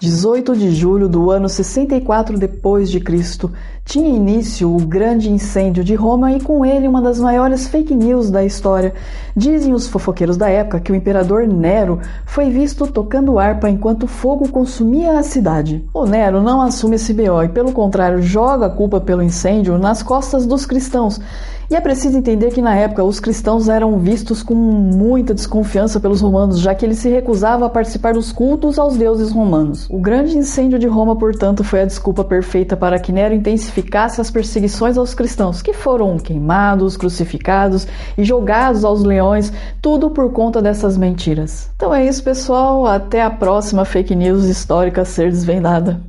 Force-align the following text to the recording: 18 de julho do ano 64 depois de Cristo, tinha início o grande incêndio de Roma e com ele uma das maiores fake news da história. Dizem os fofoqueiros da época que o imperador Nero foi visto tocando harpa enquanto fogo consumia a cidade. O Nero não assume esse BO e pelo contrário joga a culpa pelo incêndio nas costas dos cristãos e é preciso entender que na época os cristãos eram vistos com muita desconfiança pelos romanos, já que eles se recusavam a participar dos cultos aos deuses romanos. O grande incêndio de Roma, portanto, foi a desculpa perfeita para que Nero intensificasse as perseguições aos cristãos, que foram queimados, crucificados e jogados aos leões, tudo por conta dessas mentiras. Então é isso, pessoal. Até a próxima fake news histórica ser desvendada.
18 0.00 0.56
de 0.56 0.70
julho 0.70 1.08
do 1.08 1.30
ano 1.30 1.48
64 1.48 2.38
depois 2.38 2.90
de 2.90 3.00
Cristo, 3.00 3.50
tinha 3.84 4.08
início 4.08 4.70
o 4.70 4.78
grande 4.78 5.30
incêndio 5.30 5.82
de 5.82 5.94
Roma 5.94 6.32
e 6.32 6.40
com 6.40 6.64
ele 6.64 6.86
uma 6.86 7.00
das 7.00 7.18
maiores 7.18 7.66
fake 7.68 7.94
news 7.94 8.30
da 8.30 8.44
história. 8.44 8.92
Dizem 9.34 9.72
os 9.72 9.86
fofoqueiros 9.86 10.36
da 10.36 10.48
época 10.48 10.78
que 10.78 10.92
o 10.92 10.94
imperador 10.94 11.46
Nero 11.46 11.98
foi 12.26 12.50
visto 12.50 12.86
tocando 12.86 13.38
harpa 13.38 13.70
enquanto 13.70 14.06
fogo 14.06 14.48
consumia 14.50 15.18
a 15.18 15.22
cidade. 15.22 15.88
O 15.94 16.04
Nero 16.04 16.42
não 16.42 16.60
assume 16.60 16.96
esse 16.96 17.14
BO 17.14 17.42
e 17.42 17.48
pelo 17.48 17.72
contrário 17.72 18.20
joga 18.20 18.66
a 18.66 18.70
culpa 18.70 19.00
pelo 19.00 19.22
incêndio 19.22 19.78
nas 19.78 20.02
costas 20.02 20.44
dos 20.44 20.66
cristãos 20.66 21.18
e 21.70 21.76
é 21.76 21.80
preciso 21.80 22.16
entender 22.16 22.50
que 22.50 22.62
na 22.62 22.74
época 22.74 23.04
os 23.04 23.20
cristãos 23.20 23.68
eram 23.68 23.98
vistos 23.98 24.42
com 24.42 24.54
muita 24.54 25.34
desconfiança 25.34 26.00
pelos 26.00 26.22
romanos, 26.22 26.60
já 26.60 26.74
que 26.74 26.84
eles 26.84 26.98
se 26.98 27.10
recusavam 27.10 27.66
a 27.66 27.70
participar 27.70 28.14
dos 28.14 28.32
cultos 28.32 28.78
aos 28.78 28.96
deuses 28.96 29.30
romanos. 29.30 29.86
O 29.90 29.98
grande 29.98 30.38
incêndio 30.38 30.78
de 30.78 30.86
Roma, 30.86 31.14
portanto, 31.14 31.62
foi 31.62 31.82
a 31.82 31.84
desculpa 31.84 32.24
perfeita 32.24 32.74
para 32.74 32.98
que 32.98 33.12
Nero 33.12 33.34
intensificasse 33.34 34.18
as 34.18 34.30
perseguições 34.30 34.96
aos 34.96 35.12
cristãos, 35.12 35.60
que 35.60 35.74
foram 35.74 36.18
queimados, 36.18 36.96
crucificados 36.96 37.86
e 38.16 38.24
jogados 38.24 38.82
aos 38.82 39.04
leões, 39.04 39.52
tudo 39.82 40.08
por 40.08 40.32
conta 40.32 40.62
dessas 40.62 40.96
mentiras. 40.96 41.70
Então 41.76 41.94
é 41.94 42.06
isso, 42.06 42.24
pessoal. 42.24 42.86
Até 42.86 43.22
a 43.22 43.30
próxima 43.30 43.84
fake 43.84 44.14
news 44.14 44.44
histórica 44.44 45.04
ser 45.04 45.30
desvendada. 45.30 46.00